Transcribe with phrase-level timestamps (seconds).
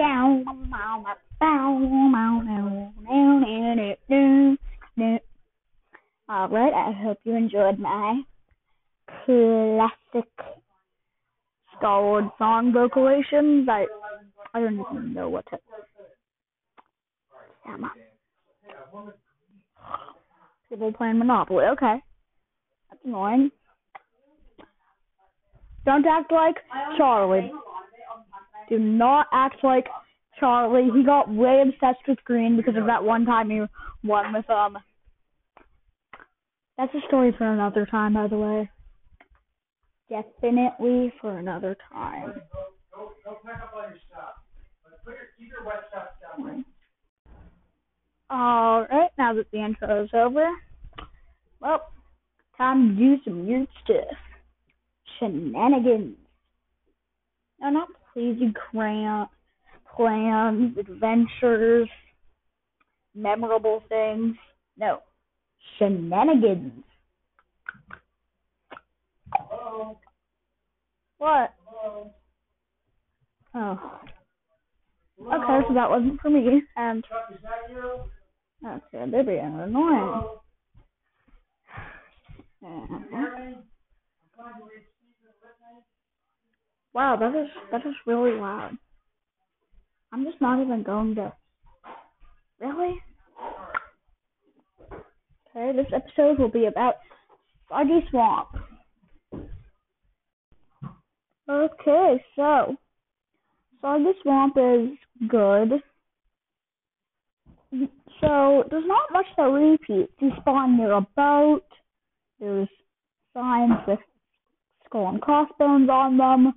[0.00, 0.44] down.
[6.28, 8.22] All right, I hope you enjoyed my
[9.24, 10.30] classic
[11.76, 13.68] Star Wars song vocalizations.
[13.68, 13.86] I
[14.54, 15.58] I don't even know what to.
[17.66, 17.90] Damn.
[20.68, 21.64] People playing Monopoly.
[21.66, 21.96] Okay,
[22.88, 23.50] that's annoying.
[25.84, 26.56] Don't act like
[26.96, 27.50] Charlie.
[28.70, 29.88] Do not act like
[30.38, 30.88] Charlie.
[30.94, 33.60] He got way obsessed with green because of that one time he
[34.04, 34.78] won with um.
[36.78, 38.70] That's a story for another time, by the way.
[40.08, 42.40] Definitely for another time.
[48.30, 48.86] All.
[48.88, 50.48] Alright, now that the intro is over,
[51.60, 51.88] well,
[52.56, 54.16] time to do some weird stuff.
[55.18, 56.16] Shenanigans.
[57.60, 59.28] No, not crazy grand
[59.94, 61.88] plans, adventures,
[63.14, 64.36] memorable things.
[64.76, 65.00] No,
[65.78, 66.72] shenanigans.
[69.34, 69.98] Hello?
[71.18, 71.54] What?
[71.66, 72.10] Hello?
[73.54, 74.00] Oh.
[75.20, 76.46] Okay, so that wasn't for me.
[76.48, 77.04] Um, and
[77.42, 78.00] that you?
[78.66, 79.98] okay, they're being annoying.
[79.98, 80.40] Hello?
[86.92, 88.76] Wow, that is that is really loud.
[90.12, 91.32] I'm just not even going to.
[92.60, 93.00] Really?
[95.56, 96.94] Okay, this episode will be about
[97.68, 98.48] Soggy Swamp.
[101.48, 102.76] Okay, so
[103.80, 104.88] Soggy Swamp is
[105.28, 105.82] good.
[108.20, 110.12] So there's not much that repeats.
[110.20, 111.64] You spawn near a boat.
[112.38, 112.68] There's
[113.32, 114.00] signs with
[114.86, 116.52] skull and crossbones on them,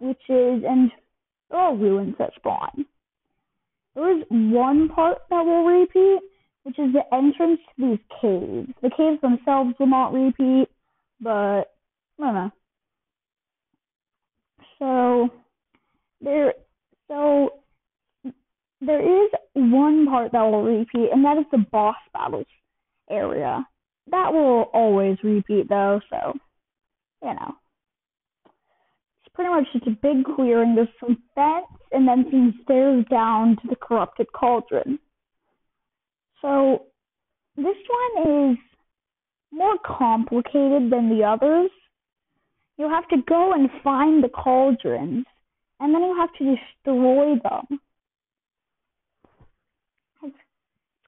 [0.00, 0.90] witches, and
[1.50, 2.84] are ruins that spawn.
[3.94, 6.20] There is one part that will repeat,
[6.62, 8.68] which is the entrance to these caves.
[8.82, 10.68] The caves themselves will not repeat,
[11.20, 11.64] but I
[12.20, 12.50] don't know.
[14.78, 15.28] So
[16.20, 16.54] there
[17.08, 17.50] so
[18.80, 22.46] there is one part that will repeat and that is the boss battles
[23.10, 23.66] area.
[24.10, 26.34] That will always repeat though, so
[27.22, 27.54] you know.
[29.38, 33.56] It's pretty much just a big clearing, there's some fence and then some stairs down
[33.62, 34.98] to the corrupted cauldron.
[36.42, 36.86] So
[37.56, 37.76] this
[38.16, 38.58] one is
[39.52, 41.70] more complicated than the others.
[42.78, 45.24] You have to go and find the cauldrons,
[45.78, 47.80] and then you have to destroy them.
[50.24, 50.36] It's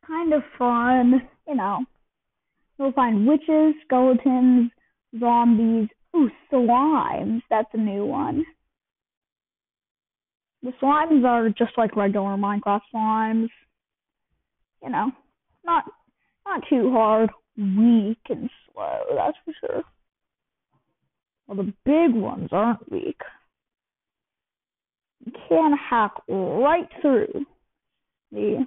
[0.06, 1.84] kind of fun, you know.
[2.78, 4.70] You'll find witches, skeletons,
[5.19, 7.43] zombies, ooh, slimes.
[7.50, 8.44] That's a new one.
[10.62, 13.48] The slimes are just like regular Minecraft slimes.
[14.82, 15.10] You know,
[15.65, 15.84] not
[16.47, 19.82] not too hard, weak and slow, that's for sure.
[21.47, 23.20] Well, the big ones aren't weak.
[25.25, 27.44] You can hack right through
[28.32, 28.66] the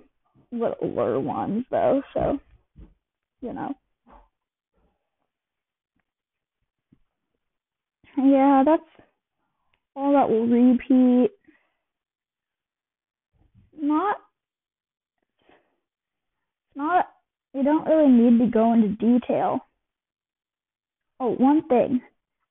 [0.51, 2.39] littler ones, though, so,
[3.41, 3.73] you know.
[8.17, 8.83] Yeah, that's
[9.95, 11.31] all that will repeat.
[13.81, 14.17] Not,
[16.75, 17.09] not,
[17.53, 19.59] you don't really need to go into detail.
[21.19, 22.01] Oh, one thing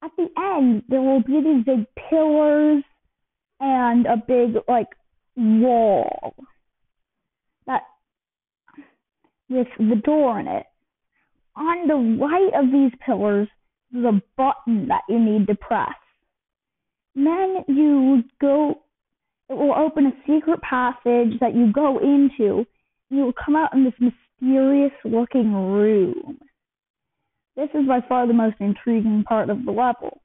[0.02, 2.82] at the end there will be these big pillars
[3.60, 4.88] and a big like
[5.36, 6.34] wall
[7.66, 7.82] that
[9.48, 10.66] with the door in it.
[11.54, 13.48] On the right of these pillars
[13.94, 15.91] a button that you need to press.
[17.14, 18.82] Then you go
[19.48, 22.64] it will open a secret passage that you go into
[23.10, 26.38] you will come out in this mysterious looking room.
[27.56, 30.22] This is by far the most intriguing part of the level.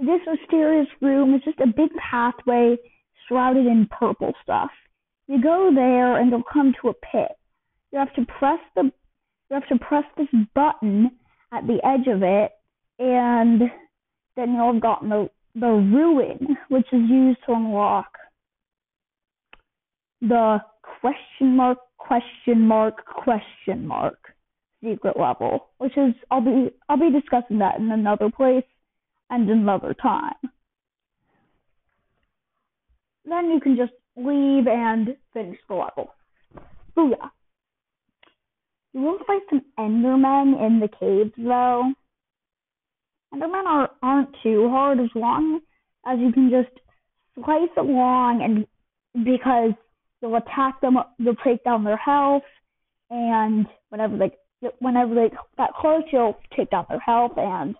[0.00, 2.76] This mysterious room is just a big pathway
[3.28, 4.70] shrouded in purple stuff.
[5.28, 7.36] You go there and you'll come to a pit.
[7.92, 8.90] You have to press the
[9.50, 11.10] you have to press this button
[11.52, 12.52] at the edge of it
[12.98, 13.62] and
[14.36, 18.06] then you'll have gotten the the rune, which is used to unlock
[20.22, 20.58] the
[21.00, 24.34] question mark question mark question mark
[24.82, 28.64] secret level, which is I'll be I'll be discussing that in another place
[29.30, 30.34] and another time.
[33.24, 36.14] Then you can just leave and finish the level.
[36.96, 37.30] Booyah.
[38.92, 41.92] You will fight some Endermen in the caves though.
[43.34, 45.60] Endermen are aren't too hard as long
[46.06, 46.78] as you can just
[47.34, 49.72] slice along, and because
[50.20, 52.42] they'll attack them, they'll take down their health,
[53.10, 54.32] and whenever they
[54.78, 57.74] whenever they get close, you'll take down their health, and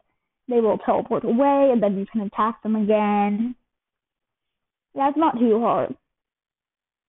[0.49, 3.55] they will teleport away, and then you can attack them again.
[4.95, 5.95] That's not too hard.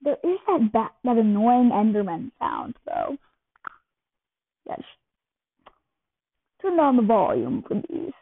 [0.02, 3.18] There is that ba- that annoying Enderman sound though.
[4.68, 4.81] Yes.
[6.62, 8.13] Turn down the volume these.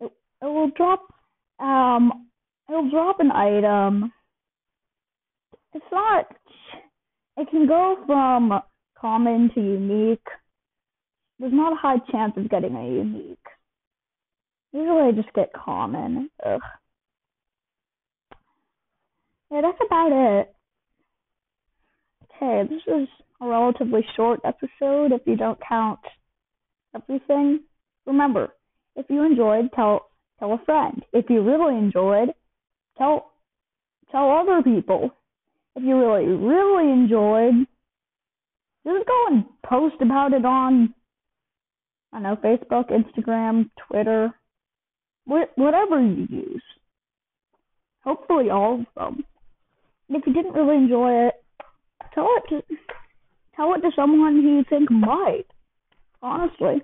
[0.00, 1.02] It, it will drop
[1.58, 2.28] um
[2.68, 4.12] it'll drop an item.
[5.74, 6.26] It's not
[7.36, 8.60] it can go from
[8.98, 10.26] common to unique.
[11.38, 13.38] There's not a high chance of getting a unique.
[14.72, 16.30] Usually I just get common.
[16.46, 16.60] Ugh.
[19.50, 20.54] Yeah, that's about it.
[22.42, 23.08] Okay, this is
[23.42, 25.98] a relatively short episode if you don't count
[26.94, 27.60] everything.
[28.06, 28.52] Remember,
[28.96, 30.06] if you enjoyed, tell
[30.38, 31.02] tell a friend.
[31.12, 32.28] If you really enjoyed,
[32.96, 33.32] tell
[34.10, 35.10] tell other people.
[35.74, 37.66] If you really really enjoyed,
[38.86, 40.94] just go and post about it on
[42.12, 44.34] I know Facebook, Instagram, Twitter,
[45.26, 46.62] wh- whatever you use.
[48.04, 49.24] Hopefully all of them.
[50.10, 51.34] If you didn't really enjoy it,
[52.14, 52.62] tell it to
[53.62, 55.44] tell it to someone who you think might.
[56.20, 56.82] Honestly.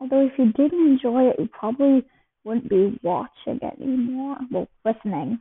[0.00, 2.04] Although if you didn't enjoy it, you probably
[2.44, 4.36] wouldn't be watching it anymore.
[4.50, 5.38] Well, listening.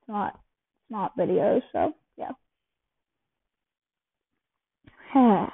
[0.00, 2.32] It's not it's not videos, so yeah.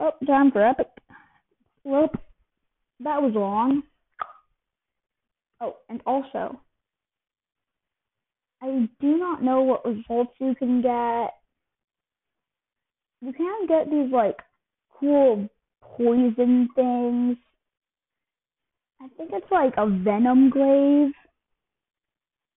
[0.00, 0.88] oh, time for epic.
[1.84, 2.10] Well,
[3.00, 3.82] that was long.
[5.60, 6.60] Oh, and also,
[8.62, 11.37] I do not know what results you can get.
[13.20, 14.36] You can get these like
[14.98, 15.48] cool
[15.82, 17.36] poison things.
[19.00, 21.12] I think it's like a venom glaive.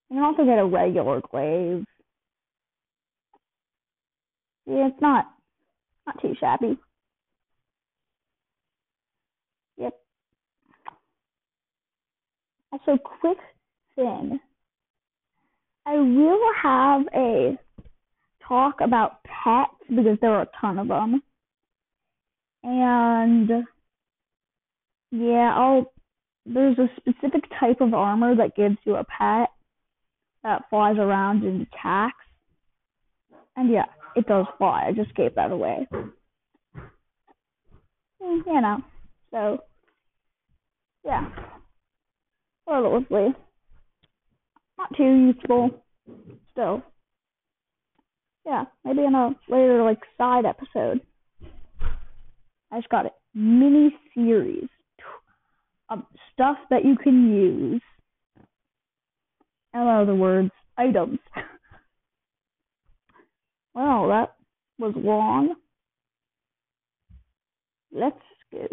[0.10, 1.86] You can also get a regular glaive.
[4.66, 5.26] Yeah, it's not
[6.06, 6.78] not too shabby.
[9.78, 9.94] Yep.
[12.72, 13.38] Also, quick
[13.96, 14.40] thing.
[15.86, 17.58] I will have a
[18.52, 21.24] talk about pets because there are a ton of them.
[22.64, 23.50] And
[25.12, 25.94] yeah, I'll
[26.46, 29.50] there's a specific type of armor that gives you a pet
[30.44, 32.26] that flies around and attacks.
[33.56, 34.86] And yeah, it does fly.
[34.88, 35.88] I just gave that away.
[38.22, 38.78] Mm, you know.
[39.32, 39.60] So
[41.06, 41.30] yeah.
[42.68, 43.34] Relatively
[44.78, 45.84] not too useful
[46.52, 46.84] still.
[48.46, 51.02] Yeah, maybe in a later like side episode.
[52.72, 53.14] I just got it.
[53.34, 54.68] Mini series
[55.90, 56.00] of
[56.34, 57.82] stuff that you can use.
[59.74, 61.20] In other words, items.
[63.74, 64.36] well, that
[64.80, 65.56] was long.
[67.92, 68.22] Let's
[68.52, 68.68] go.